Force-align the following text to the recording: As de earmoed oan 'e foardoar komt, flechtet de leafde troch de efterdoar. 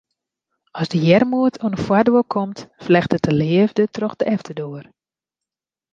As 0.81 0.87
de 0.91 0.99
earmoed 1.13 1.55
oan 1.63 1.73
'e 1.75 1.81
foardoar 1.85 2.25
komt, 2.33 2.59
flechtet 2.85 3.23
de 3.27 3.33
leafde 3.41 3.83
troch 3.95 4.15
de 4.19 4.25
efterdoar. 4.35 4.85